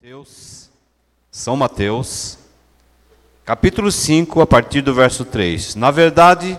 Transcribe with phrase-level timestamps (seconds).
[0.00, 0.70] Mateus,
[1.28, 2.38] São Mateus,
[3.44, 5.74] capítulo 5, a partir do verso 3.
[5.74, 6.56] Na verdade,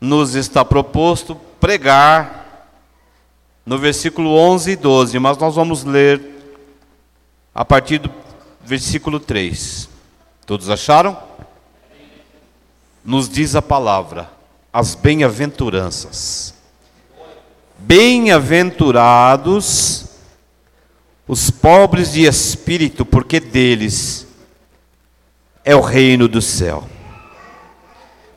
[0.00, 2.70] nos está proposto pregar
[3.66, 6.22] no versículo 11 e 12, mas nós vamos ler
[7.52, 8.08] a partir do
[8.64, 9.88] versículo 3.
[10.46, 11.20] Todos acharam?
[13.04, 14.30] Nos diz a palavra,
[14.72, 16.54] as bem-aventuranças.
[17.78, 20.07] Bem-aventurados
[21.28, 24.26] os pobres de espírito, porque deles
[25.62, 26.88] é o reino do céu.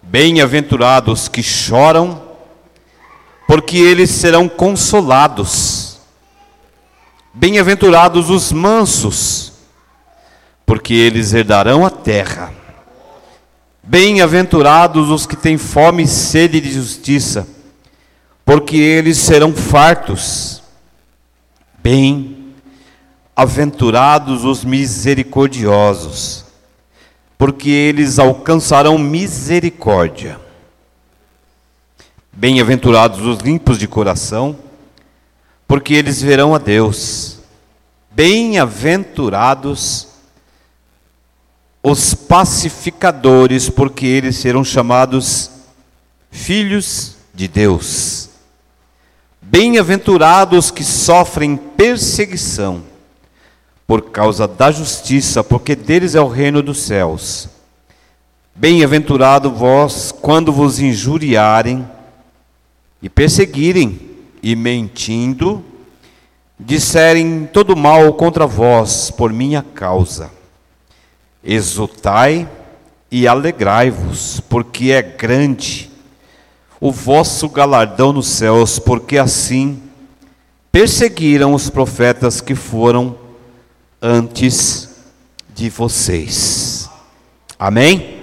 [0.04, 2.22] Bem-aventurados que choram,
[3.48, 6.02] porque eles serão consolados.
[7.34, 9.54] Bem-aventurados os mansos,
[10.66, 12.54] porque eles herdarão a terra.
[13.82, 17.48] Bem-aventurados os que têm fome e sede de justiça,
[18.44, 20.62] porque eles serão fartos.
[21.82, 22.41] Bem
[23.42, 26.46] Aventurados os misericordiosos,
[27.40, 30.40] porque eles alcançarão misericórdia.
[32.32, 34.56] Bem-aventurados os limpos de coração,
[35.68, 37.40] porque eles verão a Deus.
[38.12, 40.10] Bem-aventurados
[41.82, 45.50] os pacificadores, porque eles serão chamados
[46.30, 48.30] filhos de Deus.
[49.42, 52.91] Bem-aventurados que sofrem perseguição
[53.92, 57.50] por causa da justiça, porque deles é o reino dos céus.
[58.56, 61.86] Bem-aventurado vós quando vos injuriarem
[63.02, 64.00] e perseguirem
[64.42, 65.62] e mentindo,
[66.58, 70.32] disserem todo mal contra vós por minha causa.
[71.44, 72.48] Exultai
[73.12, 75.92] e alegrai-vos, porque é grande
[76.80, 79.82] o vosso galardão nos céus, porque assim
[80.72, 83.20] perseguiram os profetas que foram
[84.02, 84.90] antes
[85.50, 86.90] de vocês.
[87.60, 88.20] Amém?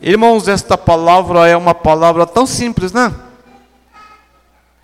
[0.00, 3.14] Irmãos, esta palavra é uma palavra tão simples, né?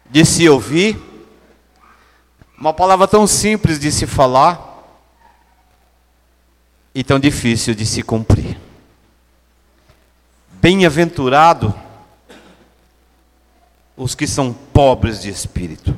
[0.09, 0.99] De se ouvir,
[2.59, 4.73] uma palavra tão simples de se falar
[6.95, 8.59] e tão difícil de se cumprir.
[10.53, 11.75] Bem-aventurado
[13.97, 15.97] os que são pobres de espírito.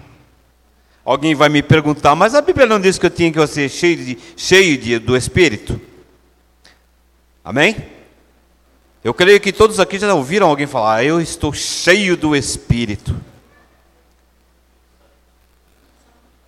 [1.07, 3.97] Alguém vai me perguntar, mas a Bíblia não diz que eu tinha que ser cheio,
[3.97, 5.81] de, cheio de, do Espírito?
[7.45, 7.77] Amém?
[9.05, 13.15] Eu creio que todos aqui já ouviram alguém falar, ah, eu estou cheio do Espírito.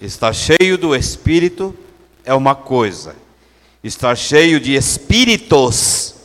[0.01, 1.73] Estar cheio do Espírito
[2.25, 3.15] é uma coisa,
[3.83, 6.17] estar cheio de espíritos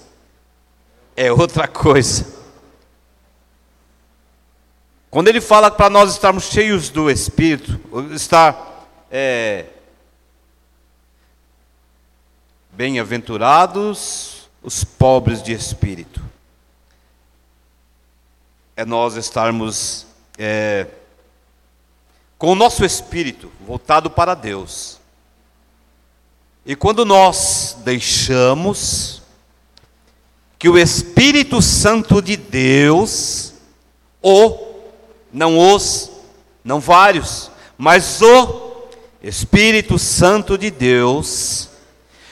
[1.15, 2.25] é outra coisa.
[5.13, 7.79] Quando ele fala para nós estarmos cheios do Espírito,
[8.15, 9.67] estar é,
[12.71, 16.19] bem-aventurados os pobres de espírito,
[18.75, 20.87] é nós estarmos é,
[22.35, 24.99] com o nosso espírito voltado para Deus.
[26.65, 29.21] E quando nós deixamos
[30.57, 33.53] que o Espírito Santo de Deus,
[34.19, 34.72] o
[35.33, 36.11] não os,
[36.63, 38.87] não vários, mas o
[39.21, 41.69] Espírito Santo de Deus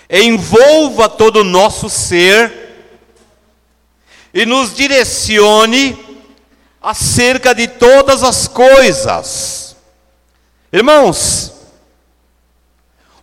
[0.07, 2.62] envolva todo o nosso ser
[4.34, 5.97] e nos direcione
[6.81, 9.75] acerca de todas as coisas.
[10.72, 11.53] Irmãos,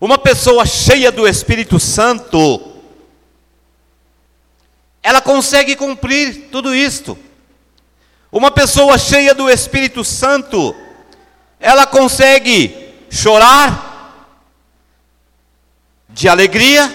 [0.00, 2.74] uma pessoa cheia do Espírito Santo,
[5.02, 7.18] ela consegue cumprir tudo isto.
[8.30, 10.76] Uma pessoa cheia do Espírito Santo,
[11.58, 13.86] ela consegue chorar
[16.10, 16.94] de alegria,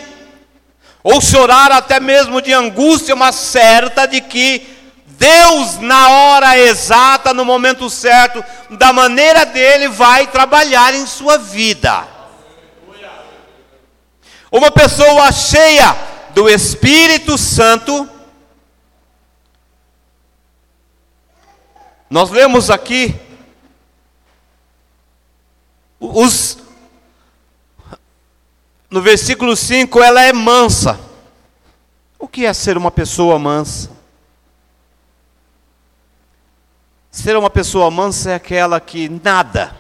[1.04, 4.66] ou chorar até mesmo de angústia, mas certa de que
[5.06, 12.08] Deus, na hora exata, no momento certo, da maneira dele, vai trabalhar em sua vida.
[14.52, 15.96] Uma pessoa cheia
[16.34, 18.08] do Espírito Santo,
[22.14, 23.20] Nós lemos aqui
[26.00, 26.60] os
[28.88, 31.00] no versículo 5, ela é mansa.
[32.20, 33.90] O que é ser uma pessoa mansa?
[37.10, 39.76] Ser uma pessoa mansa é aquela que nada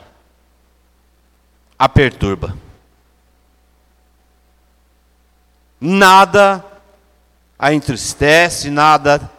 [1.77, 2.57] a perturba.
[5.79, 6.65] Nada
[7.59, 9.31] a entristece, nada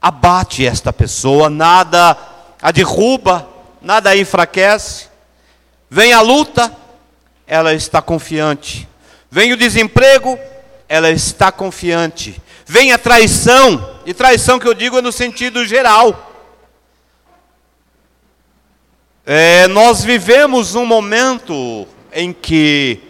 [0.00, 2.16] abate esta pessoa, nada
[2.62, 3.48] a derruba,
[3.82, 5.08] nada a enfraquece.
[5.88, 6.74] Vem a luta,
[7.46, 8.88] ela está confiante.
[9.30, 10.38] Vem o desemprego,
[10.88, 12.40] ela está confiante.
[12.64, 16.28] Vem a traição, e traição que eu digo é no sentido geral.
[19.26, 23.00] É, nós vivemos um momento em que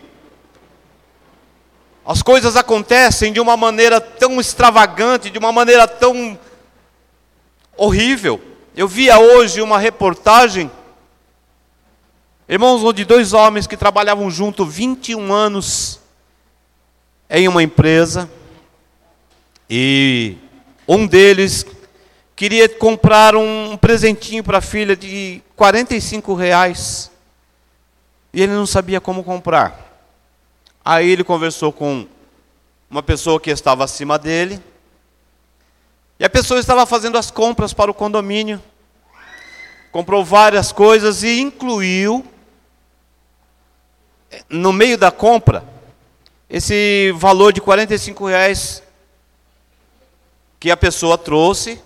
[2.04, 6.38] as coisas acontecem de uma maneira tão extravagante, de uma maneira tão
[7.80, 8.38] horrível.
[8.76, 10.70] Eu via hoje uma reportagem,
[12.46, 15.98] irmãos, onde dois homens que trabalhavam junto 21 anos
[17.30, 18.30] em uma empresa,
[19.68, 20.36] e
[20.86, 21.64] um deles
[22.36, 27.10] queria comprar um presentinho para a filha de 45 reais.
[28.32, 30.04] E ele não sabia como comprar.
[30.84, 32.06] Aí ele conversou com
[32.90, 34.60] uma pessoa que estava acima dele.
[36.20, 38.62] E a pessoa estava fazendo as compras para o condomínio.
[39.90, 42.24] Comprou várias coisas e incluiu
[44.48, 45.64] no meio da compra
[46.48, 48.80] esse valor de 45 reais
[50.60, 51.82] que a pessoa trouxe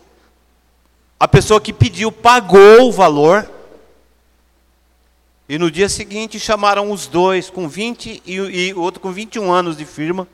[1.19, 3.51] a pessoa que pediu pagou o valor.
[5.49, 9.51] E no dia seguinte chamaram os dois com 20 e, e o outro com 21
[9.51, 10.29] anos de firma.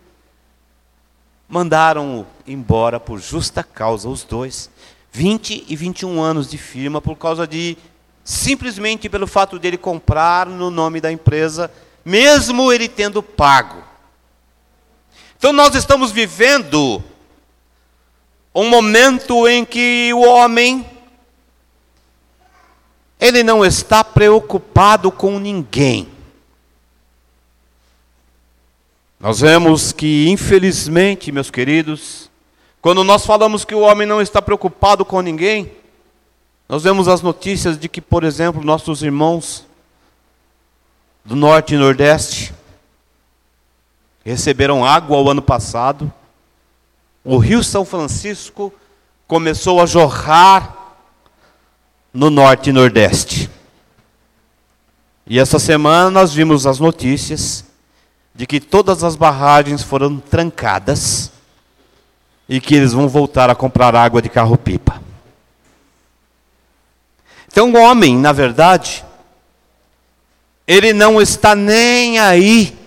[1.51, 4.71] Mandaram embora por justa causa os dois.
[5.13, 7.77] 20 e 21 anos de firma por causa de
[8.23, 11.69] simplesmente pelo fato dele comprar no nome da empresa,
[12.05, 13.83] mesmo ele tendo pago.
[15.37, 17.03] Então nós estamos vivendo
[18.55, 20.87] um momento em que o homem
[23.19, 26.09] ele não está preocupado com ninguém.
[29.21, 32.31] Nós vemos que, infelizmente, meus queridos,
[32.81, 35.71] quando nós falamos que o homem não está preocupado com ninguém,
[36.67, 39.67] nós vemos as notícias de que, por exemplo, nossos irmãos
[41.23, 42.55] do Norte e Nordeste
[44.25, 46.11] receberam água o ano passado,
[47.23, 48.73] o Rio São Francisco
[49.29, 50.97] começou a jorrar
[52.13, 53.51] no norte e nordeste.
[55.27, 57.70] E essa semana nós vimos as notícias
[58.35, 61.31] de que todas as barragens foram trancadas
[62.49, 65.01] e que eles vão voltar a comprar água de carro-pipa.
[67.47, 69.05] Então, o homem, na verdade,
[70.67, 72.79] ele não está nem aí.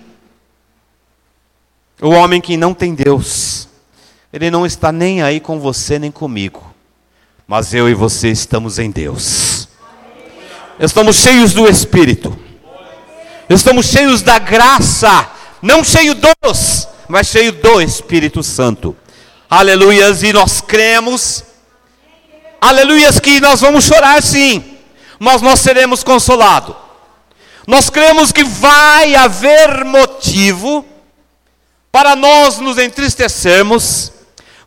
[2.01, 3.67] O homem que não tem Deus.
[4.31, 6.73] Ele não está nem aí com você nem comigo.
[7.45, 9.67] Mas eu e você estamos em Deus.
[10.79, 12.37] Estamos cheios do Espírito.
[13.49, 15.29] Estamos cheios da graça.
[15.63, 18.95] Não cheio dos, mas cheio do Espírito Santo.
[19.49, 20.21] Aleluias.
[20.21, 21.43] E nós cremos.
[22.61, 24.63] Aleluias que nós vamos chorar sim.
[25.17, 26.75] Mas nós seremos consolados.
[27.65, 30.85] Nós cremos que vai haver motivo
[31.91, 34.13] para nós nos entristecermos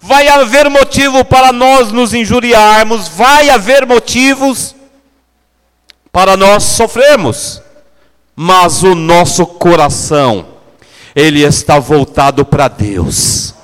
[0.07, 4.75] vai haver motivo para nós nos injuriarmos, vai haver motivos
[6.13, 7.61] para nós sofrermos,
[8.35, 10.47] mas o nosso coração,
[11.17, 13.55] ele está voltado para Deus,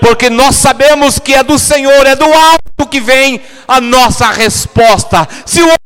[0.00, 5.26] porque nós sabemos que é do Senhor, é do alto que vem a nossa resposta.
[5.46, 5.76] Se o homem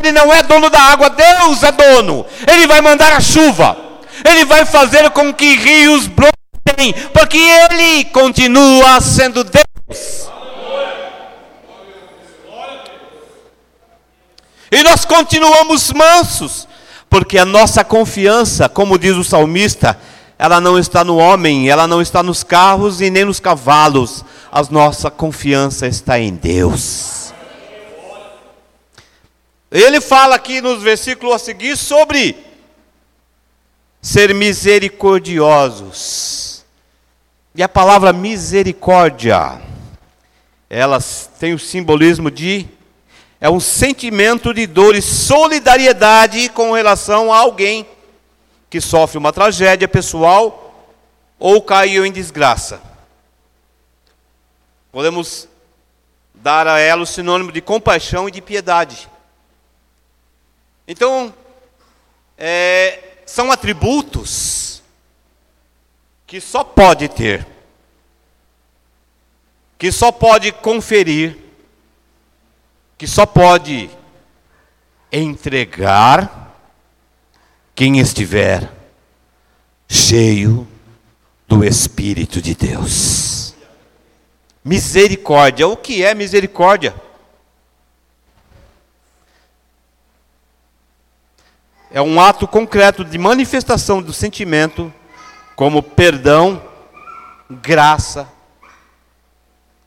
[0.00, 3.76] ele não é dono da água, Deus é dono, ele vai mandar a chuva,
[4.24, 6.34] ele vai fazer com que rios brotem
[6.64, 10.28] tem, porque Ele continua sendo Deus.
[14.70, 16.66] E nós continuamos mansos,
[17.14, 19.96] porque a nossa confiança, como diz o salmista,
[20.36, 24.60] ela não está no homem, ela não está nos carros e nem nos cavalos, a
[24.64, 27.32] nossa confiança está em Deus.
[29.70, 32.36] Ele fala aqui nos versículos a seguir sobre
[34.02, 36.64] ser misericordiosos.
[37.54, 39.60] E a palavra misericórdia,
[40.68, 40.98] ela
[41.38, 42.66] tem o simbolismo de
[43.44, 47.86] é um sentimento de dor e solidariedade com relação a alguém
[48.70, 50.90] que sofre uma tragédia pessoal
[51.38, 52.80] ou caiu em desgraça.
[54.90, 55.46] Podemos
[56.32, 59.10] dar a ela o sinônimo de compaixão e de piedade.
[60.88, 61.34] Então,
[62.38, 64.82] é, são atributos
[66.26, 67.46] que só pode ter,
[69.76, 71.43] que só pode conferir,
[72.96, 73.90] que só pode
[75.12, 76.54] entregar
[77.74, 78.70] quem estiver
[79.88, 80.66] cheio
[81.46, 83.54] do Espírito de Deus.
[84.64, 86.94] Misericórdia, o que é misericórdia?
[91.94, 94.92] é um ato concreto de manifestação do sentimento,
[95.54, 96.60] como perdão,
[97.48, 98.28] graça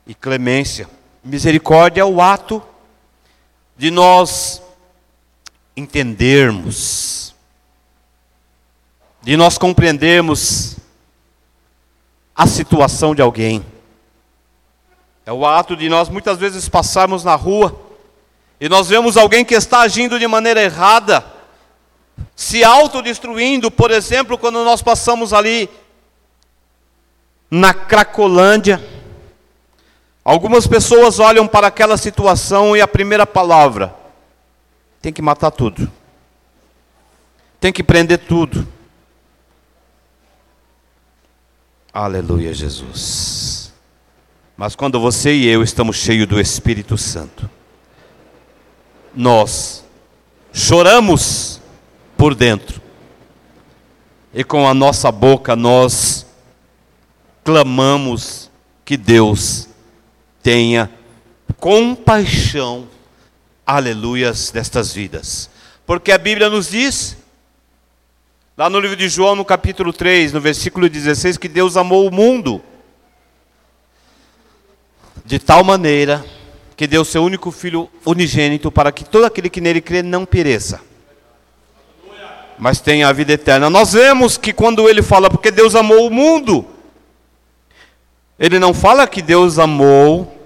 [0.06, 0.88] e clemência.
[1.22, 2.62] Misericórdia é o ato
[3.78, 4.60] de nós
[5.76, 7.32] entendermos,
[9.22, 10.76] de nós compreendermos
[12.34, 13.64] a situação de alguém.
[15.24, 17.80] É o ato de nós muitas vezes passarmos na rua
[18.60, 21.24] e nós vemos alguém que está agindo de maneira errada,
[22.34, 25.70] se autodestruindo, por exemplo, quando nós passamos ali
[27.48, 28.97] na Cracolândia.
[30.28, 33.94] Algumas pessoas olham para aquela situação e a primeira palavra
[35.00, 35.90] tem que matar tudo.
[37.58, 38.68] Tem que prender tudo.
[41.90, 43.72] Aleluia, Jesus.
[44.54, 47.48] Mas quando você e eu estamos cheios do Espírito Santo,
[49.14, 49.82] nós
[50.52, 51.58] choramos
[52.18, 52.82] por dentro,
[54.34, 56.26] e com a nossa boca nós
[57.42, 58.50] clamamos
[58.84, 59.68] que Deus
[60.48, 60.90] tenha
[61.58, 62.88] compaixão,
[63.66, 65.50] aleluias, destas vidas.
[65.84, 67.18] Porque a Bíblia nos diz,
[68.56, 72.10] lá no livro de João, no capítulo 3, no versículo 16, que Deus amou o
[72.10, 72.62] mundo
[75.22, 76.24] de tal maneira
[76.74, 80.80] que deu seu único filho unigênito para que todo aquele que nele crê não pereça,
[82.58, 83.68] mas tenha a vida eterna.
[83.68, 86.64] Nós vemos que quando ele fala porque Deus amou o mundo,
[88.38, 90.37] ele não fala que Deus amou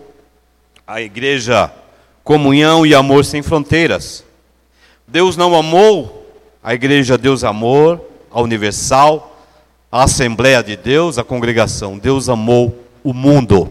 [0.87, 1.73] a igreja,
[2.25, 4.25] comunhão e amor sem fronteiras.
[5.07, 6.27] Deus não amou
[6.63, 9.37] a igreja, Deus amou a universal,
[9.91, 11.99] a Assembleia de Deus, a congregação.
[11.99, 13.71] Deus amou o mundo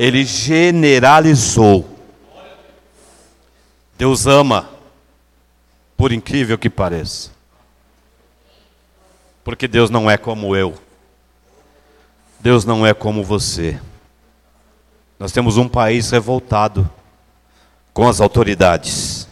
[0.00, 1.86] ele generalizou.
[3.98, 4.70] Deus ama,
[5.94, 7.30] por incrível que pareça.
[9.44, 10.74] Porque Deus não é como eu.
[12.38, 13.78] Deus não é como você.
[15.20, 16.90] Nós temos um país revoltado
[17.92, 19.28] com as autoridades.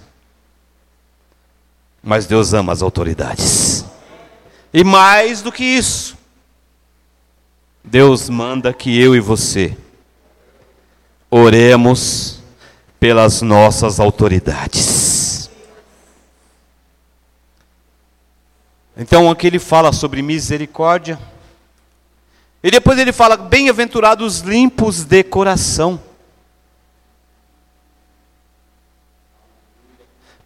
[2.02, 3.87] Mas Deus ama as autoridades.
[4.71, 6.18] E mais do que isso,
[7.83, 9.75] Deus manda que eu e você
[11.30, 12.40] oremos
[13.00, 15.49] pelas nossas autoridades.
[18.95, 21.18] Então aqui ele fala sobre misericórdia.
[22.62, 26.00] E depois ele fala: bem-aventurados limpos de coração.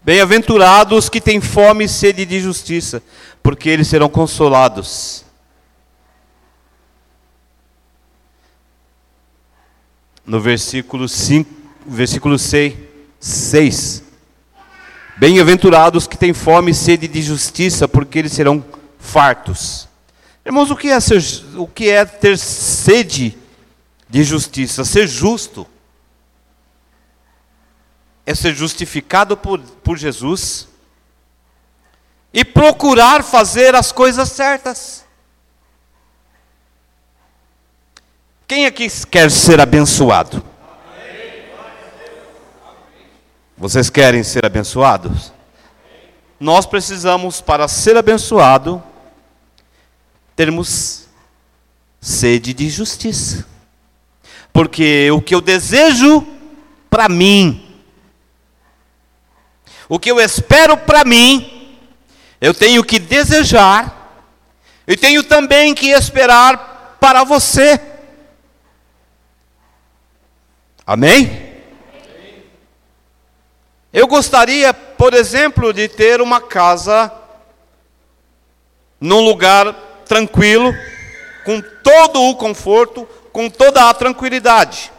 [0.02, 3.02] Bem-aventurados que têm fome e sede de justiça,
[3.42, 5.24] porque eles serão consolados.
[10.26, 11.50] no versículo 5,
[11.86, 12.74] versículo 6,
[13.18, 14.02] 6.
[15.18, 18.64] Bem-aventurados que têm fome e sede de justiça, porque eles serão
[18.98, 19.88] fartos.
[20.44, 21.22] Irmãos, o que é, ser,
[21.56, 23.38] o que é ter sede
[24.08, 24.84] de justiça?
[24.84, 25.66] Ser justo
[28.26, 30.68] é ser justificado por, por Jesus
[32.32, 35.04] e procurar fazer as coisas certas.
[38.48, 40.44] Quem aqui quer ser abençoado?
[43.56, 45.32] Vocês querem ser abençoados?
[46.38, 48.82] Nós precisamos, para ser abençoado,
[50.34, 51.08] termos
[52.00, 53.46] sede de justiça.
[54.52, 56.26] Porque o que eu desejo
[56.90, 57.80] para mim,
[59.88, 61.78] o que eu espero para mim,
[62.40, 64.02] eu tenho que desejar,
[64.86, 67.80] e tenho também que esperar para você.
[70.84, 71.52] Amém?
[73.92, 77.12] Eu gostaria, por exemplo, de ter uma casa
[79.00, 80.74] num lugar tranquilo,
[81.44, 84.92] com todo o conforto, com toda a tranquilidade.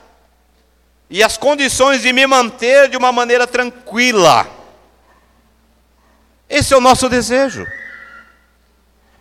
[1.10, 4.48] E as condições de me manter de uma maneira tranquila.
[6.50, 7.68] Esse é o nosso desejo.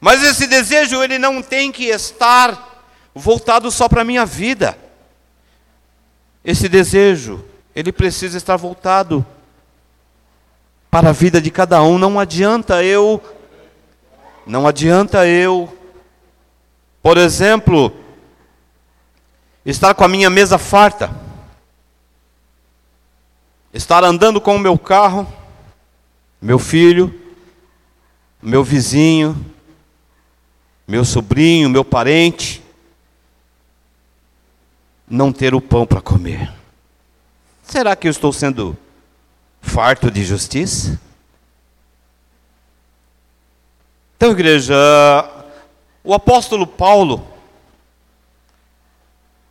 [0.01, 2.85] Mas esse desejo ele não tem que estar
[3.15, 4.77] voltado só para a minha vida.
[6.45, 9.25] Esse desejo, ele precisa estar voltado
[10.91, 11.99] para a vida de cada um.
[11.99, 13.23] Não adianta eu,
[14.47, 15.77] não adianta eu,
[17.03, 17.93] por exemplo,
[19.65, 21.15] estar com a minha mesa farta,
[23.73, 25.27] estar andando com o meu carro,
[26.41, 27.21] meu filho,
[28.41, 29.47] meu vizinho,
[30.87, 32.63] meu sobrinho, meu parente,
[35.09, 36.53] não ter o pão para comer.
[37.63, 38.77] Será que eu estou sendo
[39.61, 41.01] farto de justiça?
[44.23, 44.77] Então, igreja,
[46.05, 47.27] o apóstolo Paulo,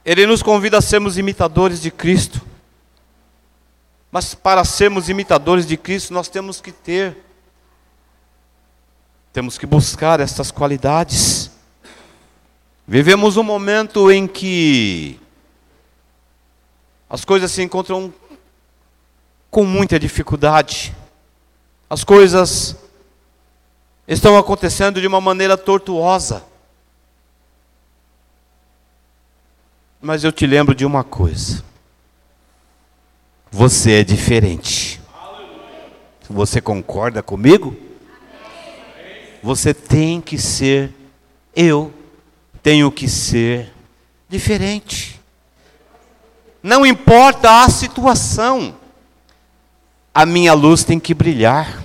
[0.05, 2.41] ele nos convida a sermos imitadores de Cristo.
[4.09, 7.17] Mas para sermos imitadores de Cristo, nós temos que ter,
[9.33, 11.51] temos que buscar essas qualidades.
[12.87, 15.19] Vivemos um momento em que
[17.09, 18.13] as coisas se encontram
[19.49, 20.95] com muita dificuldade.
[21.89, 22.77] As coisas
[24.13, 26.43] estão acontecendo de uma maneira tortuosa.
[30.01, 31.63] Mas eu te lembro de uma coisa.
[33.49, 34.99] Você é diferente.
[36.29, 37.75] Você concorda comigo?
[39.43, 40.93] Você tem que ser,
[41.55, 41.93] eu
[42.61, 43.71] tenho que ser
[44.27, 45.19] diferente.
[46.61, 48.75] Não importa a situação,
[50.13, 51.83] a minha luz tem que brilhar.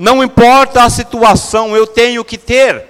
[0.00, 2.82] Não importa a situação, eu tenho que ter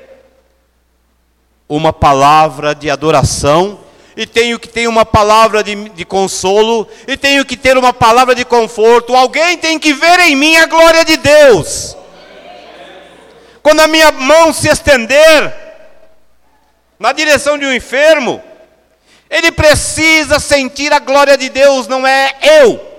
[1.69, 3.81] uma palavra de adoração,
[4.17, 8.33] e tenho que ter uma palavra de, de, consolo, e tenho que ter uma palavra
[8.33, 9.17] de conforto.
[9.17, 11.97] Alguém tem que ver em mim a glória de Deus.
[13.61, 15.53] Quando a minha mão se estender
[16.97, 18.41] na direção de um enfermo,
[19.29, 22.90] ele precisa sentir a glória de Deus, não é eu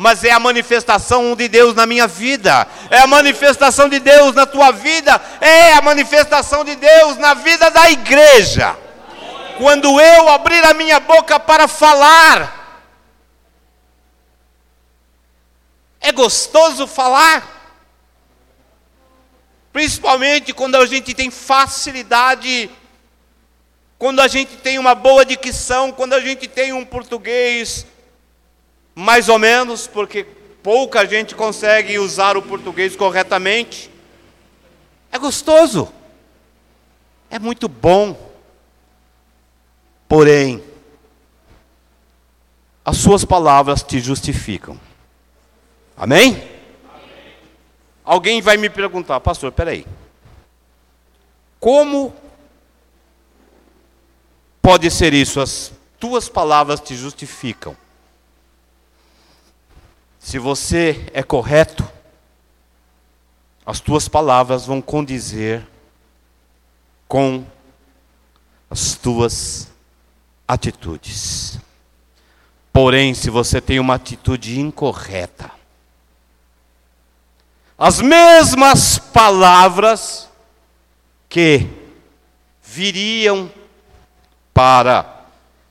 [0.00, 4.46] mas é a manifestação de Deus na minha vida, é a manifestação de Deus na
[4.46, 8.74] tua vida, é a manifestação de Deus na vida da igreja.
[9.58, 12.88] Quando eu abrir a minha boca para falar,
[16.00, 17.76] é gostoso falar,
[19.70, 22.70] principalmente quando a gente tem facilidade,
[23.98, 27.84] quando a gente tem uma boa dicção, quando a gente tem um português
[29.00, 30.24] mais ou menos, porque
[30.62, 33.90] pouca gente consegue usar o português corretamente.
[35.10, 35.90] É gostoso,
[37.30, 38.30] é muito bom,
[40.06, 40.62] porém,
[42.84, 44.78] as suas palavras te justificam.
[45.96, 46.32] Amém?
[46.32, 47.34] Amém?
[48.04, 49.86] Alguém vai me perguntar, pastor, peraí,
[51.58, 52.14] como
[54.60, 55.40] pode ser isso?
[55.40, 57.76] As tuas palavras te justificam.
[60.30, 61.84] Se você é correto,
[63.66, 65.66] as tuas palavras vão condizer
[67.08, 67.44] com
[68.70, 69.66] as tuas
[70.46, 71.58] atitudes.
[72.72, 75.50] Porém, se você tem uma atitude incorreta,
[77.76, 80.28] as mesmas palavras
[81.28, 81.66] que
[82.62, 83.50] viriam
[84.54, 85.24] para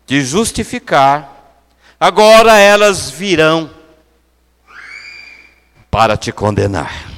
[0.05, 1.63] te justificar,
[1.97, 3.78] agora elas virão
[5.89, 7.09] para te condenar.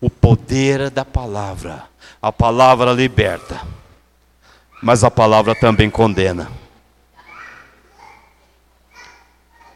[0.00, 1.84] O poder da palavra.
[2.22, 3.60] A palavra liberta,
[4.82, 6.50] mas a palavra também condena.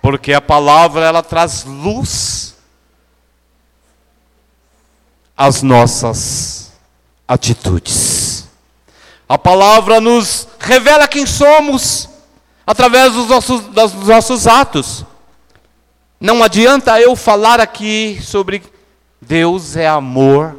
[0.02, 2.54] Porque a palavra ela traz luz
[5.34, 6.72] às nossas
[7.26, 8.46] atitudes.
[9.26, 12.10] A palavra nos revela quem somos
[12.66, 15.04] através dos nossos, dos nossos atos.
[16.24, 18.62] Não adianta eu falar aqui sobre
[19.20, 20.56] Deus é amor,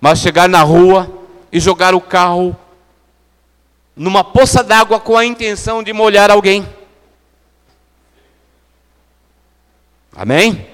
[0.00, 1.06] mas chegar na rua
[1.52, 2.56] e jogar o carro
[3.94, 6.66] numa poça d'água com a intenção de molhar alguém.
[10.16, 10.66] Amém?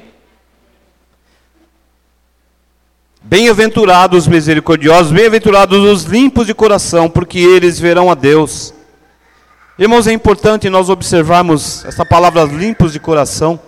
[3.21, 8.73] Bem-aventurados os misericordiosos, bem-aventurados os limpos de coração, porque eles verão a Deus.
[9.81, 13.61] Irmãos, é importante nós observarmos essa palavra limpos de coração.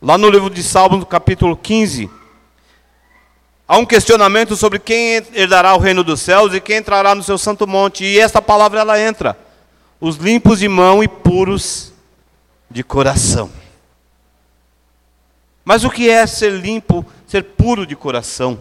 [0.00, 2.10] Lá no livro de Salmos, capítulo 15,
[3.66, 7.38] há um questionamento sobre quem herdará o reino dos céus e quem entrará no seu
[7.38, 8.04] santo monte.
[8.04, 9.38] E essa palavra ela entra:
[9.98, 11.90] os limpos de mão e puros
[12.70, 13.50] de coração.
[15.64, 18.60] Mas o que é ser limpo, ser puro de coração?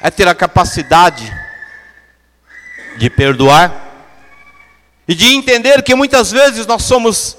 [0.00, 1.28] É ter a capacidade
[2.96, 3.86] de perdoar
[5.06, 7.36] e de entender que muitas vezes nós somos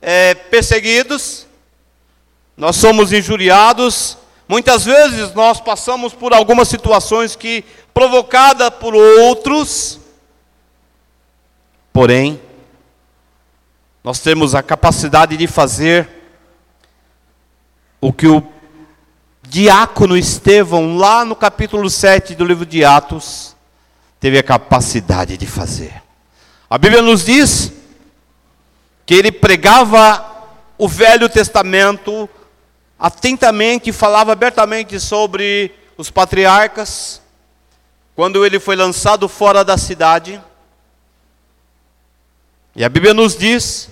[0.00, 1.46] é, perseguidos,
[2.56, 10.00] nós somos injuriados, muitas vezes nós passamos por algumas situações que, provocada por outros,
[11.92, 12.40] porém,
[14.02, 16.08] nós temos a capacidade de fazer
[18.00, 18.42] o que o
[19.42, 23.56] diácono Estevão, lá no capítulo 7 do livro de Atos,
[24.20, 26.02] teve a capacidade de fazer.
[26.68, 27.72] A Bíblia nos diz
[29.06, 32.28] que ele pregava o Velho Testamento
[32.98, 37.22] atentamente, falava abertamente sobre os patriarcas,
[38.14, 40.42] quando ele foi lançado fora da cidade.
[42.74, 43.88] E a Bíblia nos diz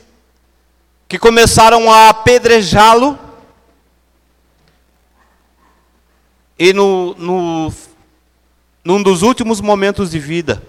[1.09, 3.19] que começaram a apedrejá-lo,
[6.59, 7.73] e no, no,
[8.87, 10.63] num dos últimos momentos de vida,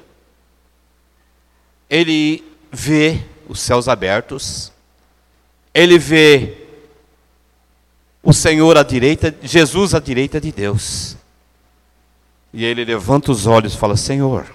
[1.87, 4.71] ele vê os céus abertos,
[5.71, 6.65] ele vê
[8.23, 11.15] o Senhor à direita, Jesus à direita de Deus.
[12.51, 14.47] E ele levanta os olhos e fala: Senhor,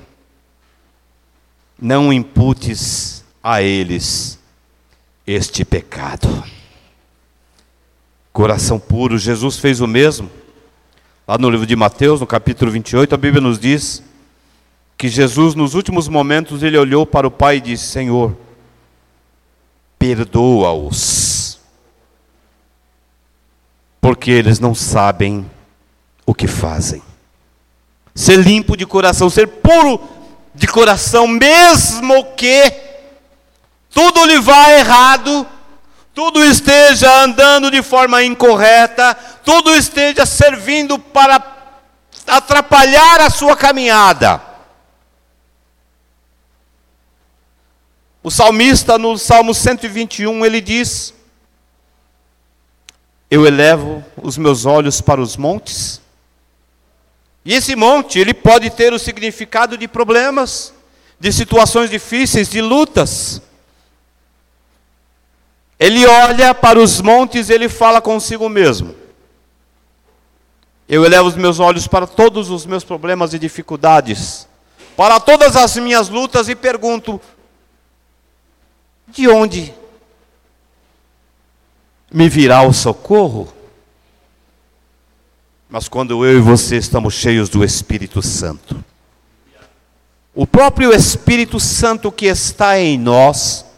[1.81, 4.41] não imputes a eles
[5.25, 6.43] este pecado.
[8.33, 10.29] Coração puro, Jesus fez o mesmo.
[11.27, 14.03] Lá no livro de Mateus, no capítulo 28, a Bíblia nos diz
[14.99, 18.37] que Jesus, nos últimos momentos, ele olhou para o Pai e disse: Senhor,
[19.99, 21.61] perdoa-os,
[24.01, 25.49] porque eles não sabem
[26.27, 27.01] o que fazem.
[28.13, 30.01] Ser limpo de coração, ser puro
[30.53, 32.73] de coração, mesmo que
[33.91, 35.47] tudo lhe vá errado,
[36.15, 41.43] tudo esteja andando de forma incorreta, tudo esteja servindo para
[42.27, 44.41] atrapalhar a sua caminhada.
[48.23, 51.13] O salmista, no Salmo 121, ele diz:
[53.31, 56.01] Eu elevo os meus olhos para os montes.
[57.45, 60.73] E esse monte, ele pode ter o significado de problemas,
[61.19, 63.43] de situações difíceis, de lutas.
[65.83, 68.95] Ele olha para os montes e ele fala consigo mesmo:
[70.89, 74.47] Eu elevo os meus olhos para todos os meus problemas e dificuldades,
[74.97, 77.21] para todas as minhas lutas e pergunto:
[79.09, 79.75] de onde
[82.13, 83.53] me virá o socorro?
[85.69, 88.85] Mas quando eu e você estamos cheios do Espírito Santo,
[90.33, 93.72] o próprio Espírito Santo que está em nós,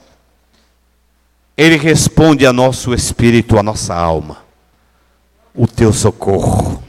[1.56, 4.38] ele responde a nosso espírito, a nossa alma,
[5.54, 6.82] o teu socorro.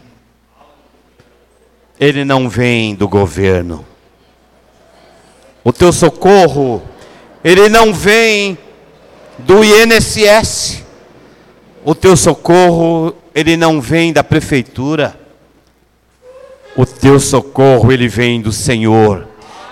[2.00, 3.86] Ele não vem do governo.
[5.64, 6.82] O teu socorro
[7.46, 8.58] ele não vem
[9.38, 10.82] do INSS.
[11.84, 15.16] O teu socorro, ele não vem da prefeitura.
[16.76, 19.28] O teu socorro, ele vem do Senhor,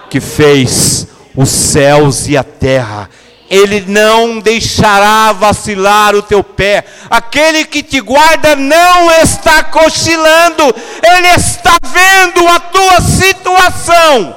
[0.07, 3.09] que fez os céus e a terra.
[3.49, 6.85] Ele não deixará vacilar o teu pé.
[7.09, 10.63] Aquele que te guarda não está cochilando,
[11.03, 14.35] ele está vendo a tua situação.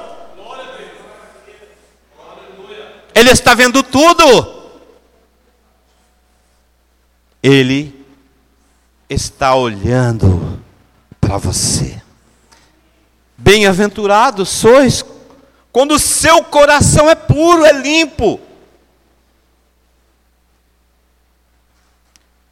[3.15, 4.55] Ele está vendo tudo.
[7.41, 8.05] Ele
[9.09, 10.61] está olhando
[11.19, 12.01] para você.
[13.37, 15.03] Bem-aventurados sois
[15.71, 18.39] quando o seu coração é puro, é limpo.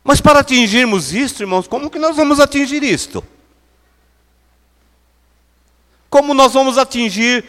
[0.05, 3.21] Mas para atingirmos isto, irmãos, como que nós vamos atingir isto?
[6.09, 7.43] Como nós vamos atingir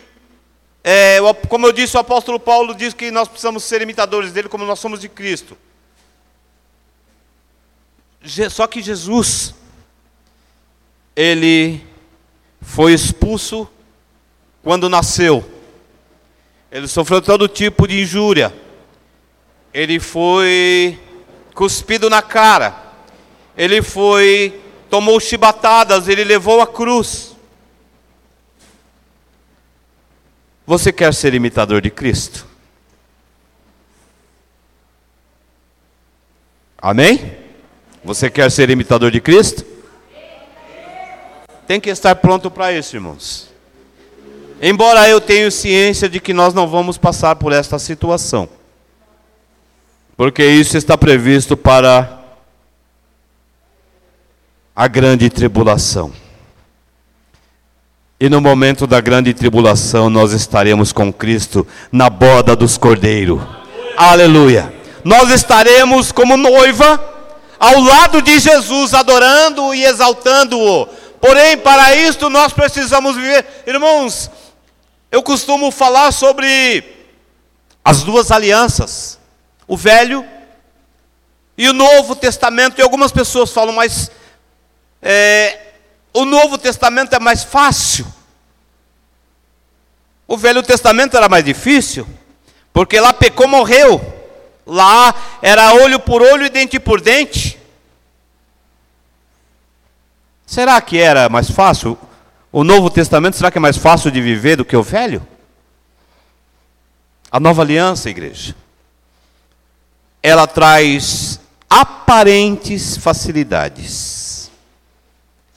[0.88, 4.64] é, como eu disse, o apóstolo Paulo diz que nós precisamos ser imitadores dele como
[4.64, 5.58] nós somos de Cristo.
[8.48, 9.52] Só que Jesus,
[11.16, 11.84] ele
[12.60, 13.68] foi expulso
[14.62, 15.44] quando nasceu.
[16.70, 18.54] Ele sofreu todo tipo de injúria.
[19.74, 21.00] Ele foi
[21.56, 22.76] cuspido na cara.
[23.56, 27.34] Ele foi tomou chibatadas, ele levou a cruz.
[30.64, 32.46] Você quer ser imitador de Cristo?
[36.78, 37.36] Amém?
[38.04, 39.64] Você quer ser imitador de Cristo?
[41.66, 43.48] Tem que estar pronto para isso, irmãos.
[44.60, 48.48] Embora eu tenha ciência de que nós não vamos passar por esta situação,
[50.16, 52.20] porque isso está previsto para
[54.74, 56.12] a grande tribulação.
[58.18, 63.42] E no momento da grande tribulação nós estaremos com Cristo na boda dos cordeiros.
[63.96, 64.74] Aleluia.
[65.04, 67.14] Nós estaremos como noiva
[67.60, 70.86] ao lado de Jesus, adorando e exaltando-o.
[71.20, 73.44] Porém, para isto nós precisamos viver.
[73.66, 74.30] Irmãos,
[75.10, 76.84] eu costumo falar sobre
[77.84, 79.18] as duas alianças,
[79.66, 80.24] o Velho
[81.56, 82.78] e o Novo Testamento.
[82.78, 84.10] E algumas pessoas falam, mas
[85.02, 85.58] é,
[86.12, 88.06] o Novo Testamento é mais fácil.
[90.26, 92.06] O Velho Testamento era mais difícil,
[92.72, 94.14] porque lá pecou, morreu.
[94.66, 97.56] Lá era olho por olho e dente por dente.
[100.44, 101.96] Será que era mais fácil?
[102.50, 105.26] O Novo Testamento será que é mais fácil de viver do que o Velho?
[107.30, 108.54] A nova aliança, igreja,
[110.22, 114.50] ela traz aparentes facilidades.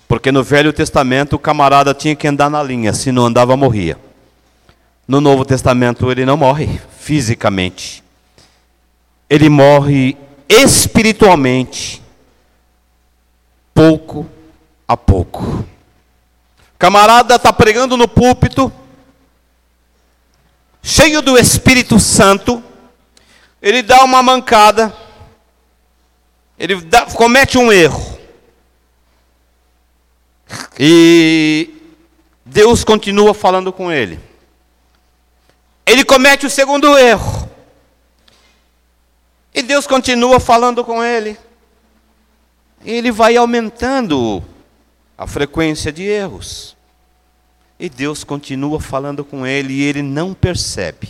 [0.08, 3.98] Porque no Velho Testamento o camarada tinha que andar na linha, se não andava, morria.
[5.08, 8.04] No Novo Testamento ele não morre fisicamente,
[9.30, 10.17] ele morre
[10.48, 12.02] espiritualmente,
[13.74, 14.28] pouco
[14.88, 15.65] a pouco.
[16.78, 18.72] Camarada está pregando no púlpito,
[20.82, 22.63] cheio do Espírito Santo,
[23.62, 24.95] ele dá uma mancada,
[26.58, 28.19] ele dá, comete um erro.
[30.80, 31.69] E
[32.45, 34.19] Deus continua falando com ele.
[35.86, 37.50] Ele comete o segundo erro.
[39.54, 41.38] E Deus continua falando com ele.
[42.86, 44.43] Ele vai aumentando
[45.17, 46.78] a frequência de erros.
[47.80, 51.10] E Deus continua falando com ele e ele não percebe.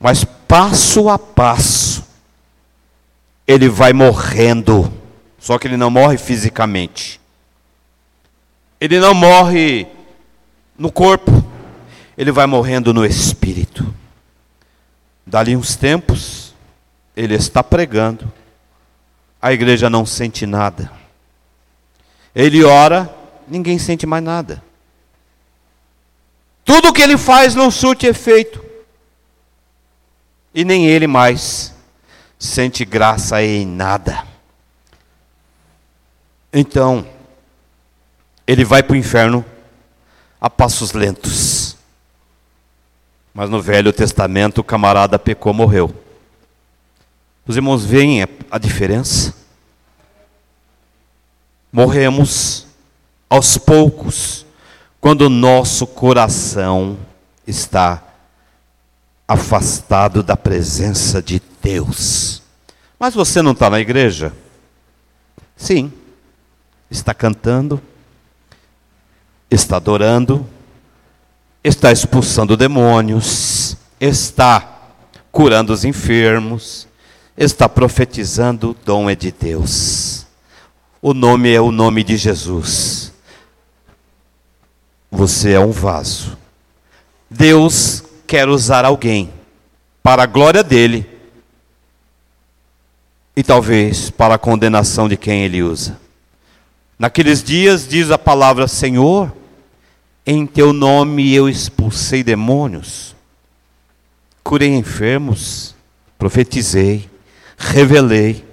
[0.00, 2.04] Mas passo a passo,
[3.46, 4.92] ele vai morrendo.
[5.38, 7.20] Só que ele não morre fisicamente.
[8.80, 9.86] Ele não morre
[10.76, 11.30] no corpo.
[12.18, 13.94] Ele vai morrendo no espírito.
[15.24, 16.52] Dali uns tempos,
[17.16, 18.30] ele está pregando.
[19.40, 20.90] A igreja não sente nada.
[22.34, 23.08] Ele ora,
[23.46, 24.60] ninguém sente mais nada.
[26.64, 28.69] Tudo que ele faz não surte efeito.
[30.54, 31.74] E nem ele mais
[32.38, 34.24] sente graça em nada.
[36.52, 37.06] Então,
[38.46, 39.44] ele vai para o inferno
[40.40, 41.76] a passos lentos.
[43.32, 45.94] Mas no Velho Testamento o camarada pecou, morreu.
[47.46, 49.40] Os irmãos veem a diferença?
[51.72, 52.66] morremos
[53.28, 54.44] aos poucos,
[55.00, 56.98] quando o nosso coração
[57.46, 58.02] está
[59.30, 62.42] afastado da presença de Deus.
[62.98, 64.32] Mas você não está na igreja?
[65.56, 65.92] Sim,
[66.90, 67.80] está cantando,
[69.48, 70.44] está adorando,
[71.62, 74.80] está expulsando demônios, está
[75.30, 76.88] curando os enfermos,
[77.36, 80.26] está profetizando, o dom é de Deus.
[81.00, 83.12] O nome é o nome de Jesus.
[85.08, 86.36] Você é um vaso.
[87.30, 89.28] Deus quer usar alguém
[90.04, 91.04] para a glória dele
[93.34, 95.98] e talvez para a condenação de quem ele usa.
[96.96, 99.34] Naqueles dias diz a palavra Senhor,
[100.24, 103.16] em teu nome eu expulsei demônios,
[104.44, 105.74] curei enfermos,
[106.16, 107.10] profetizei,
[107.58, 108.48] revelei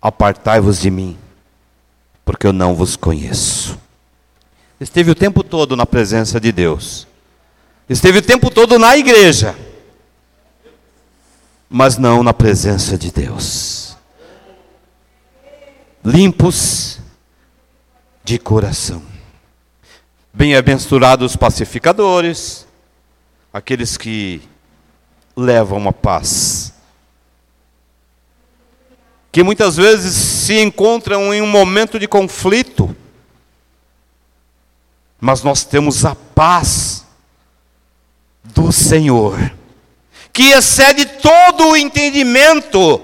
[0.00, 1.18] Apartai-vos de mim,
[2.24, 3.76] porque eu não vos conheço.
[4.80, 7.07] Esteve o tempo todo na presença de Deus,
[7.88, 9.56] esteve o tempo todo na igreja,
[11.68, 13.96] mas não na presença de Deus.
[16.04, 17.00] Limpos
[18.24, 19.02] de coração.
[20.32, 22.66] Bem-aventurados pacificadores,
[23.52, 24.42] aqueles que
[25.36, 26.72] levam a paz
[29.38, 32.96] que muitas vezes se encontram em um momento de conflito,
[35.20, 36.97] mas nós temos a paz
[38.42, 39.52] do Senhor,
[40.32, 43.00] que excede todo o entendimento.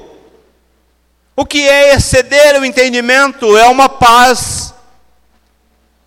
[1.36, 3.56] O que é exceder o entendimento?
[3.56, 4.72] É uma paz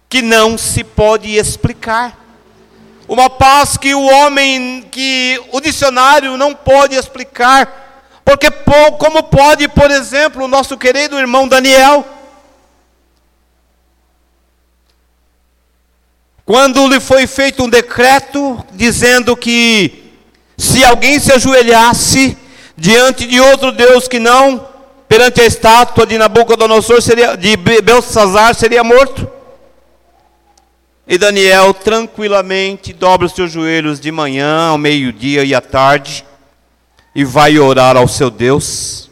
[0.10, 2.18] que não se pode explicar.
[3.08, 7.88] Uma paz que o homem, que o dicionário não pode explicar
[8.28, 8.52] porque,
[8.98, 12.06] como pode, por exemplo, o nosso querido irmão Daniel,
[16.48, 20.14] quando lhe foi feito um decreto dizendo que
[20.58, 22.38] se alguém se ajoelhasse
[22.78, 24.66] diante de outro Deus que não,
[25.10, 29.30] perante a estátua de Nabucodonosor, seria, de Belsazar, seria morto.
[31.06, 36.24] E Daniel tranquilamente dobra os seus joelhos de manhã, ao meio-dia e à tarde,
[37.14, 39.07] e vai orar ao seu Deus?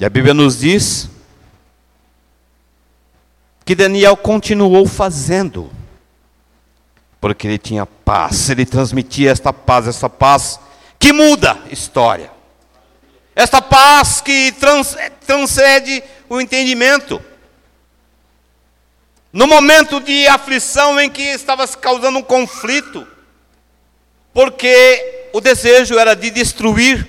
[0.00, 1.10] E a Bíblia nos diz
[3.66, 5.70] que Daniel continuou fazendo,
[7.20, 10.58] porque ele tinha paz, ele transmitia esta paz, essa paz
[10.98, 12.32] que muda história,
[13.36, 17.22] esta paz que trans, transcende o entendimento.
[19.30, 23.06] No momento de aflição em que estava se causando um conflito,
[24.32, 27.06] porque o desejo era de destruir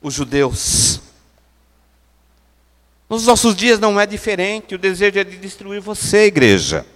[0.00, 0.93] os judeus.
[3.08, 6.86] Nos nossos dias não é diferente, o desejo é de destruir você, igreja.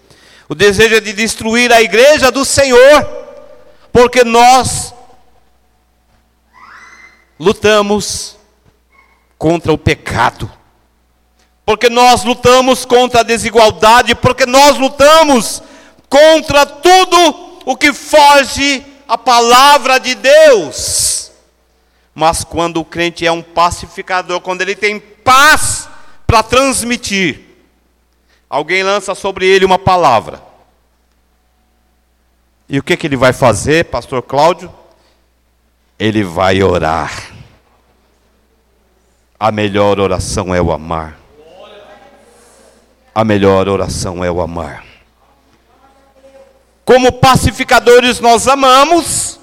[0.48, 3.06] O desejo é de destruir a igreja do Senhor,
[3.92, 4.94] porque nós
[7.38, 8.36] lutamos
[9.36, 10.50] contra o pecado,
[11.66, 15.62] porque nós lutamos contra a desigualdade, porque nós lutamos
[16.08, 21.30] contra tudo o que foge à palavra de Deus.
[22.14, 25.88] Mas quando o crente é um pacificador, quando ele tem paz
[26.28, 27.40] para transmitir,
[28.50, 30.42] alguém lança sobre ele uma palavra.
[32.68, 34.70] E o que, que ele vai fazer, pastor Cláudio?
[35.98, 37.32] Ele vai orar.
[39.40, 41.18] A melhor oração é o amar.
[43.14, 44.84] A melhor oração é o amar.
[46.84, 49.40] Como pacificadores, nós amamos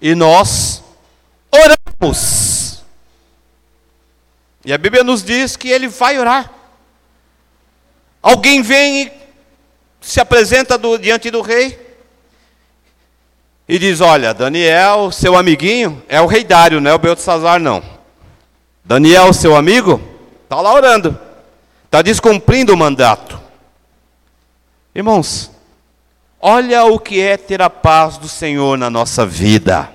[0.00, 0.84] e nós
[1.50, 2.61] oramos.
[4.64, 6.50] E a Bíblia nos diz que ele vai orar.
[8.22, 9.12] Alguém vem e
[10.00, 11.78] se apresenta do, diante do rei
[13.68, 17.82] e diz: Olha, Daniel, seu amiguinho, é o rei Dário, não é o Beltesazar, não.
[18.84, 20.00] Daniel, seu amigo,
[20.44, 21.18] está lá orando,
[21.84, 23.40] está descumprindo o mandato.
[24.94, 25.50] Irmãos,
[26.40, 29.90] olha o que é ter a paz do Senhor na nossa vida.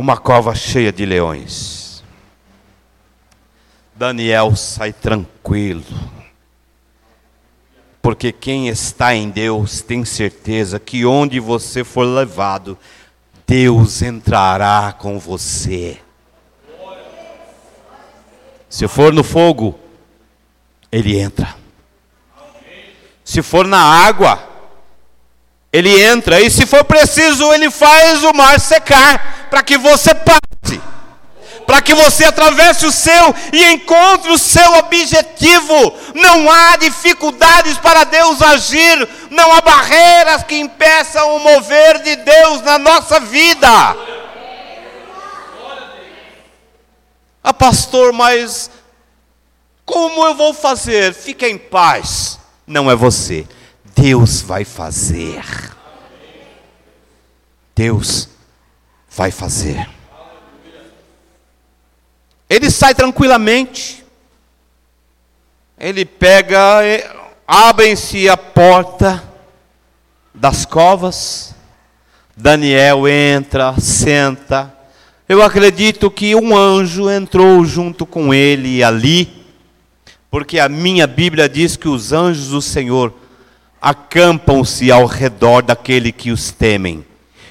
[0.00, 2.02] Uma cova cheia de leões.
[3.94, 5.84] Daniel sai tranquilo.
[8.00, 12.78] Porque quem está em Deus tem certeza que onde você for levado,
[13.46, 16.00] Deus entrará com você.
[18.70, 19.78] Se for no fogo,
[20.90, 21.54] Ele entra.
[23.22, 24.48] Se for na água,
[25.70, 26.40] Ele entra.
[26.40, 30.40] E se for preciso, Ele faz o mar secar, para que você passe
[31.70, 35.94] para que você atravesse o seu e encontre o seu objetivo.
[36.16, 42.62] Não há dificuldades para Deus agir, não há barreiras que impeçam o mover de Deus
[42.62, 43.68] na nossa vida.
[47.42, 48.68] Ah, pastor, mas
[49.84, 51.14] como eu vou fazer?
[51.14, 52.40] Fique em paz.
[52.66, 53.46] Não é você,
[53.94, 55.44] Deus vai fazer.
[57.76, 58.28] Deus
[59.20, 59.86] vai fazer.
[62.48, 64.02] Ele sai tranquilamente.
[65.78, 66.58] Ele pega,
[67.46, 69.22] abre-se a porta
[70.34, 71.54] das covas.
[72.34, 74.74] Daniel entra, senta.
[75.28, 79.44] Eu acredito que um anjo entrou junto com ele ali,
[80.30, 83.12] porque a minha Bíblia diz que os anjos do Senhor
[83.82, 87.04] acampam-se ao redor daquele que os temem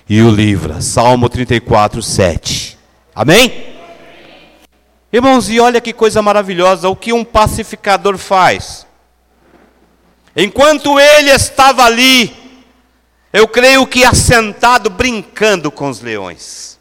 [0.09, 0.81] e o livra.
[0.81, 2.77] Salmo 34, 7.
[3.13, 3.77] Amém?
[5.13, 8.87] Irmãos, e olha que coisa maravilhosa, o que um pacificador faz.
[10.35, 12.35] Enquanto ele estava ali,
[13.31, 16.79] eu creio que assentado, brincando com os leões,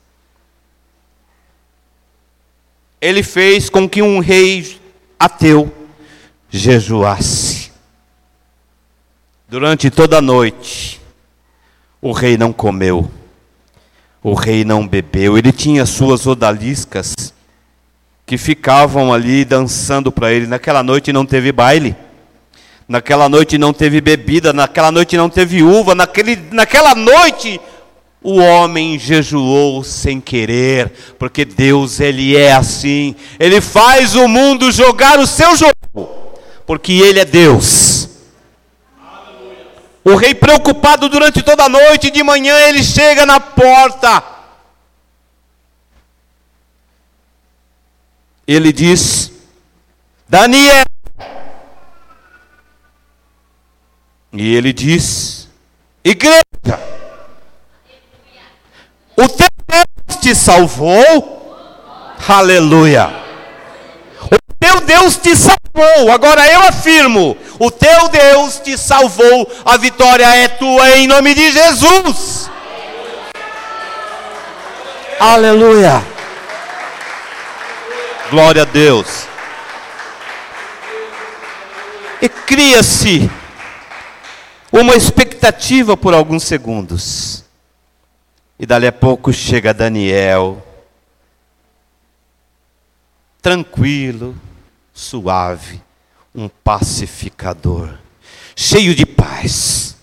[3.00, 4.80] ele fez com que um rei
[5.18, 5.72] ateu
[6.50, 7.70] jejuasse.
[9.48, 11.00] Durante toda a noite,
[12.00, 13.10] o rei não comeu,
[14.22, 17.14] o rei não bebeu, ele tinha suas odaliscas
[18.26, 20.46] que ficavam ali dançando para ele.
[20.46, 21.96] Naquela noite não teve baile,
[22.86, 27.60] naquela noite não teve bebida, naquela noite não teve uva, naquele, naquela noite
[28.22, 35.18] o homem jejuou sem querer, porque Deus ele é assim, ele faz o mundo jogar
[35.18, 36.10] o seu jogo,
[36.66, 38.08] porque ele é Deus.
[40.04, 44.38] O rei preocupado durante toda a noite, de manhã ele chega na porta
[48.48, 49.30] ele diz:
[50.26, 50.84] Daniel.
[54.32, 55.50] E ele diz:
[56.02, 56.40] Igreja,
[59.14, 61.36] o teu Deus te salvou.
[62.26, 63.10] Aleluia.
[64.22, 66.10] O teu Deus te salvou.
[66.10, 69.50] Agora eu afirmo: o teu Deus te salvou.
[69.64, 72.50] A vitória é tua em nome de Jesus.
[75.18, 76.02] Aleluia.
[78.30, 79.26] Glória a Deus.
[82.20, 83.30] E cria-se
[84.70, 87.44] uma expectativa por alguns segundos.
[88.58, 90.64] E dali a pouco chega Daniel,
[93.40, 94.36] tranquilo,
[94.92, 95.80] suave,
[96.38, 97.90] um pacificador,
[98.54, 99.96] cheio de paz,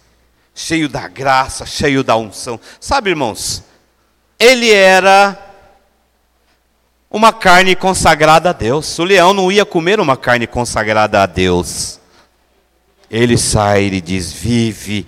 [0.53, 2.59] cheio da graça, cheio da unção.
[2.77, 3.63] Sabe, irmãos,
[4.38, 5.39] ele era
[7.09, 8.99] uma carne consagrada a Deus.
[8.99, 12.01] O leão não ia comer uma carne consagrada a Deus.
[13.09, 15.07] Ele sai e diz: Vive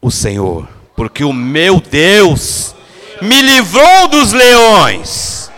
[0.00, 2.74] o Senhor, porque o meu Deus
[3.20, 5.50] me livrou dos leões.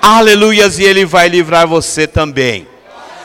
[0.00, 2.66] Aleluias, e Ele vai livrar você também.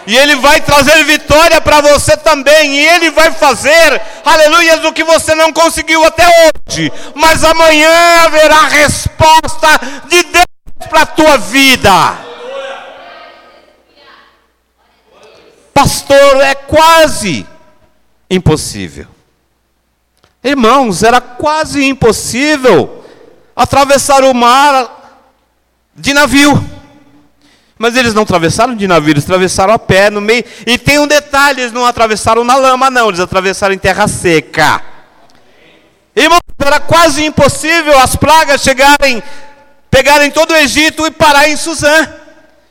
[0.05, 2.75] E Ele vai trazer vitória para você também.
[2.75, 6.91] E Ele vai fazer, aleluias, o que você não conseguiu até hoje.
[7.15, 10.45] Mas amanhã haverá resposta de Deus
[10.89, 11.91] para a tua vida.
[15.73, 17.47] Pastor, é quase
[18.29, 19.07] impossível.
[20.43, 23.03] Irmãos, era quase impossível
[23.55, 25.19] atravessar o mar
[25.95, 26.82] de navio.
[27.83, 30.45] Mas eles não atravessaram de navio, eles atravessaram a pé no meio.
[30.65, 34.81] E tem um detalhe: eles não atravessaram na lama, não, eles atravessaram em terra seca.
[36.15, 39.21] Irmãos, era quase impossível as pragas chegarem
[39.91, 42.07] pegarem todo o Egito e parar em Suzã,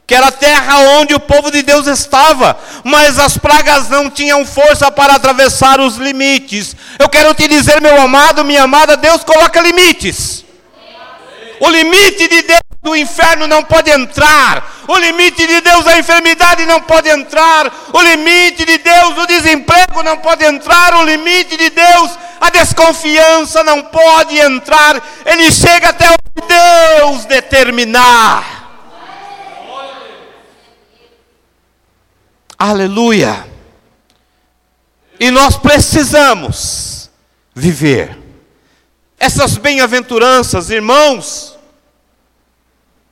[0.06, 4.46] que era a terra onde o povo de Deus estava, mas as pragas não tinham
[4.46, 6.74] força para atravessar os limites.
[6.98, 10.42] Eu quero te dizer, meu amado, minha amada, Deus coloca limites.
[11.60, 14.82] O limite de Deus do inferno não pode entrar.
[14.88, 17.72] O limite de Deus a enfermidade não pode entrar.
[17.92, 20.94] O limite de Deus o desemprego não pode entrar.
[20.96, 22.10] O limite de Deus
[22.40, 25.00] a desconfiança não pode entrar.
[25.24, 26.16] Ele chega até o
[26.46, 28.62] Deus determinar.
[32.58, 33.46] Aleluia.
[35.20, 37.10] E nós precisamos
[37.54, 38.18] viver
[39.20, 41.51] essas bem-aventuranças, irmãos.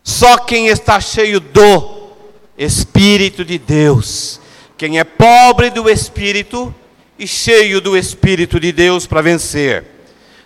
[0.03, 2.11] Só quem está cheio do
[2.57, 4.41] Espírito de Deus,
[4.77, 6.75] quem é pobre do Espírito
[7.19, 9.85] e cheio do Espírito de Deus para vencer.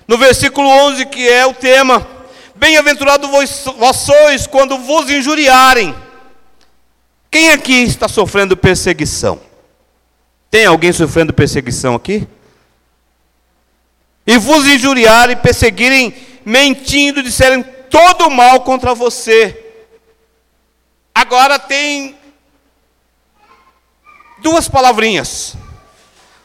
[0.06, 2.06] No versículo 11, que é o tema,
[2.56, 5.94] Bem-aventurado vós, vós sois quando vos injuriarem.
[7.30, 9.40] Quem aqui está sofrendo perseguição?
[10.50, 12.28] Tem alguém sofrendo perseguição aqui?
[14.24, 17.64] E vos injuriarem, perseguirem, mentindo, disserem
[17.94, 19.72] todo mal contra você.
[21.14, 22.18] Agora tem
[24.38, 25.56] duas palavrinhas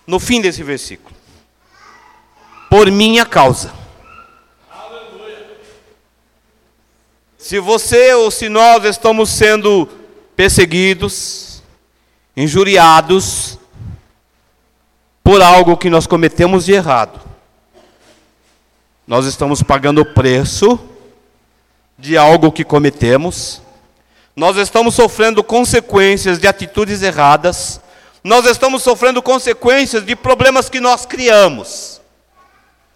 [0.05, 1.15] no fim desse versículo.
[2.69, 3.73] Por minha causa.
[7.35, 9.89] Se você ou se nós estamos sendo
[10.35, 11.63] perseguidos,
[12.37, 13.57] injuriados
[15.23, 17.19] por algo que nós cometemos de errado,
[19.07, 20.98] nós estamos pagando o preço
[21.99, 23.61] de algo que cometemos,
[24.35, 27.81] nós estamos sofrendo consequências de atitudes erradas,
[28.23, 31.99] nós estamos sofrendo consequências de problemas que nós criamos.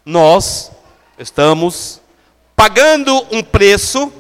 [0.06, 0.72] Nós
[1.20, 2.00] estamos
[2.56, 4.12] pagando um preço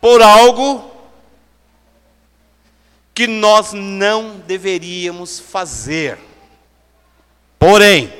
[0.00, 0.90] por algo
[3.14, 6.18] que nós não deveríamos fazer.
[7.58, 8.12] Porém,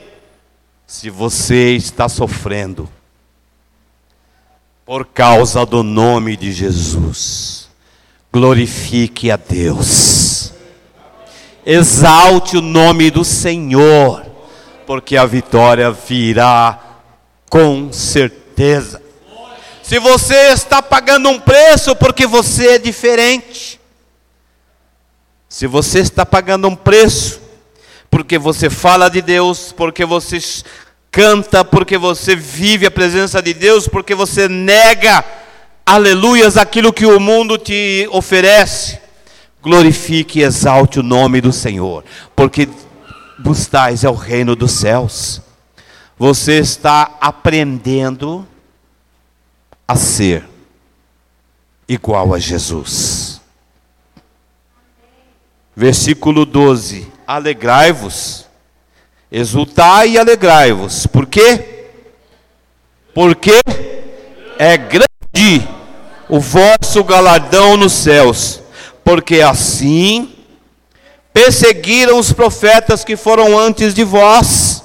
[0.86, 2.88] se você está sofrendo
[4.86, 7.68] por causa do nome de Jesus,
[8.32, 10.52] glorifique a Deus,
[11.64, 14.24] exalte o nome do Senhor,
[14.86, 16.78] porque a vitória virá
[17.50, 19.02] com certeza.
[19.82, 23.80] Se você está pagando um preço porque você é diferente,
[25.48, 27.40] se você está pagando um preço
[28.08, 30.38] porque você fala de Deus, porque você
[31.16, 35.24] canta, porque você vive a presença de Deus, porque você nega,
[35.86, 39.00] aleluias, aquilo que o mundo te oferece,
[39.62, 42.04] glorifique e exalte o nome do Senhor,
[42.36, 42.68] porque
[43.38, 45.40] bustais é o reino dos céus.
[46.18, 48.46] Você está aprendendo
[49.88, 50.44] a ser
[51.88, 53.40] igual a Jesus.
[55.74, 58.45] Versículo 12: Alegrai-vos,
[59.30, 61.88] exultai e alegrai-vos, por quê?
[63.14, 63.60] Porque
[64.58, 65.06] é grande
[66.28, 68.60] o vosso galardão nos céus,
[69.04, 70.32] porque assim
[71.32, 74.82] perseguiram os profetas que foram antes de vós.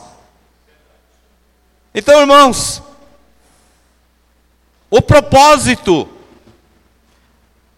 [1.96, 2.82] Então, irmãos,
[4.89, 6.10] o propósito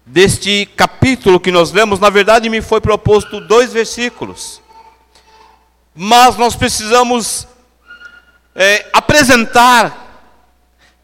[0.04, 4.63] deste capítulo que nós lemos, na verdade, me foi proposto dois versículos.
[5.96, 7.48] Mas nós precisamos
[8.56, 10.00] é, apresentar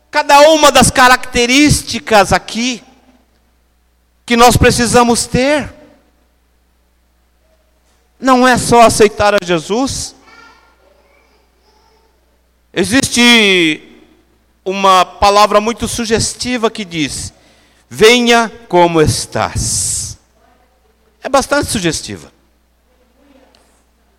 [0.09, 2.83] cada uma das características aqui
[4.25, 5.73] que nós precisamos ter.
[8.19, 10.15] Não é só aceitar a Jesus,
[12.71, 13.81] Existe
[14.63, 17.33] uma palavra muito sugestiva que diz:
[17.89, 20.17] Venha como estás.
[21.21, 22.31] É bastante sugestiva.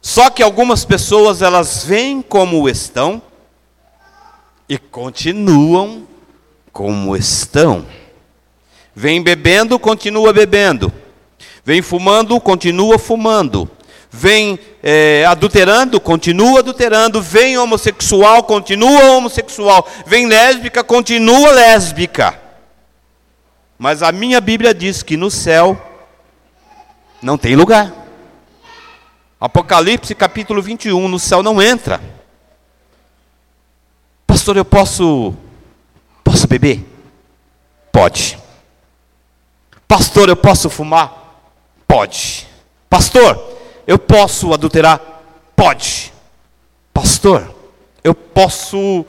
[0.00, 3.20] Só que algumas pessoas elas vêm como estão
[4.68, 6.06] e continuam
[6.72, 7.86] como estão.
[8.94, 10.92] Vem bebendo, continua bebendo.
[11.64, 13.70] Vem fumando, continua fumando.
[14.10, 17.20] Vem é, adulterando, continua adulterando.
[17.20, 19.86] Vem homossexual, continua homossexual.
[20.06, 22.40] Vem lésbica, continua lésbica.
[23.78, 25.80] Mas a minha Bíblia diz que no céu
[27.22, 27.99] não tem lugar.
[29.40, 31.98] Apocalipse capítulo 21, no céu não entra.
[34.26, 35.34] Pastor, eu posso
[36.22, 36.86] posso beber?
[37.90, 38.38] Pode.
[39.88, 41.40] Pastor, eu posso fumar?
[41.88, 42.46] Pode.
[42.88, 43.42] Pastor,
[43.86, 45.00] eu posso adulterar?
[45.56, 46.12] Pode.
[46.92, 47.54] Pastor,
[48.04, 49.06] eu posso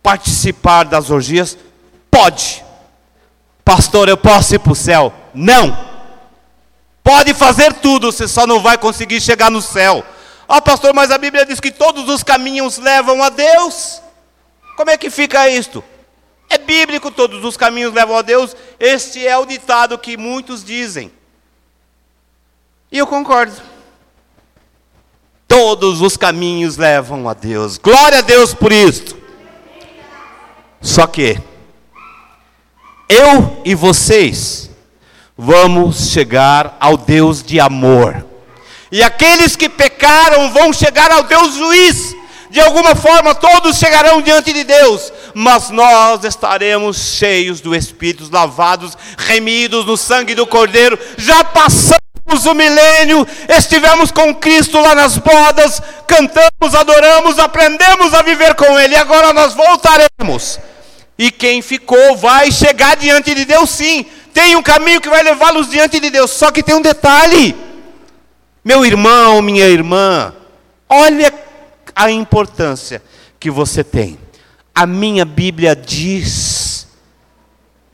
[0.00, 1.58] participar das orgias?
[2.08, 2.64] Pode.
[3.64, 5.12] Pastor, eu posso ir para o céu?
[5.34, 5.87] Não.
[7.08, 10.04] Pode fazer tudo, você só não vai conseguir chegar no céu.
[10.46, 14.02] Ah, pastor, mas a Bíblia diz que todos os caminhos levam a Deus.
[14.76, 15.82] Como é que fica isto?
[16.50, 18.54] É bíblico, todos os caminhos levam a Deus.
[18.78, 21.10] Este é o ditado que muitos dizem.
[22.92, 23.56] E eu concordo.
[25.48, 27.78] Todos os caminhos levam a Deus.
[27.78, 29.16] Glória a Deus por isto.
[30.78, 31.40] Só que
[33.08, 34.67] eu e vocês
[35.38, 38.26] vamos chegar ao Deus de amor.
[38.90, 42.16] E aqueles que pecaram vão chegar ao Deus juiz.
[42.50, 48.96] De alguma forma, todos chegarão diante de Deus, mas nós estaremos cheios do Espírito, lavados,
[49.18, 50.98] remidos no sangue do Cordeiro.
[51.18, 58.54] Já passamos o milênio, estivemos com Cristo lá nas bodas, cantamos, adoramos, aprendemos a viver
[58.54, 60.58] com Ele, agora nós voltaremos.
[61.18, 64.06] E quem ficou vai chegar diante de Deus, sim,
[64.38, 66.30] tem um caminho que vai levá-los diante de Deus.
[66.30, 67.56] Só que tem um detalhe.
[68.64, 70.32] Meu irmão, minha irmã,
[70.88, 71.34] olha
[71.92, 73.02] a importância
[73.40, 74.16] que você tem.
[74.72, 76.86] A minha Bíblia diz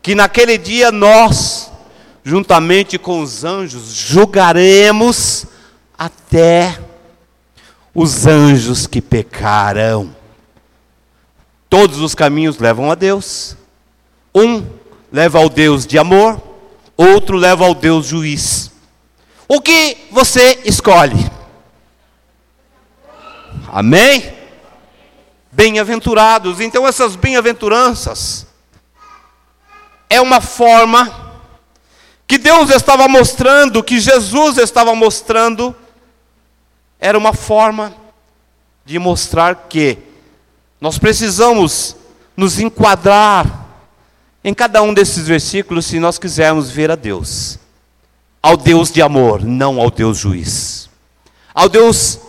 [0.03, 1.73] que naquele dia nós,
[2.23, 5.47] juntamente com os anjos, julgaremos
[5.97, 6.79] até
[7.95, 10.15] os anjos que pecaram.
[11.71, 13.57] Todos os caminhos levam a Deus.
[14.35, 14.63] Um
[15.15, 16.43] leva ao Deus de amor,
[16.97, 18.73] outro leva ao Deus juiz.
[19.47, 21.31] O que você escolhe?
[23.69, 24.35] Amém?
[25.53, 26.59] Bem-aventurados.
[26.59, 28.45] Então, essas bem-aventuranças
[30.11, 31.37] é uma forma
[32.27, 35.73] que Deus estava mostrando, que Jesus estava mostrando,
[36.99, 37.95] era uma forma
[38.85, 39.97] de mostrar que
[40.81, 41.95] nós precisamos
[42.37, 43.64] nos enquadrar
[44.45, 47.59] em cada um desses versículos se nós quisermos ver a Deus.
[48.43, 50.91] Ao Deus de amor, não ao Deus juiz.
[51.55, 52.21] Ao Deus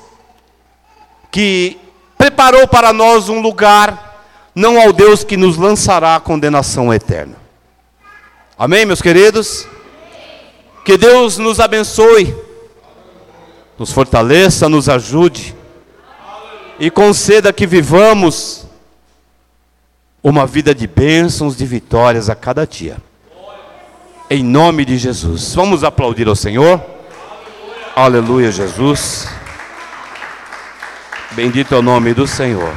[1.30, 1.78] que
[2.18, 4.24] preparou para nós um lugar,
[4.56, 7.36] não ao Deus que nos lançará a condenação eterna.
[8.58, 9.68] Amém, meus queridos?
[10.86, 12.34] Que Deus nos abençoe,
[13.78, 15.54] nos fortaleça, nos ajude
[16.80, 18.65] e conceda que vivamos
[20.28, 22.98] uma vida de bênçãos, de vitórias a cada dia.
[24.28, 25.54] Em nome de Jesus.
[25.54, 26.84] Vamos aplaudir ao Senhor.
[27.96, 29.30] Aleluia, Jesus.
[31.34, 32.74] Bendito é o nome do Senhor.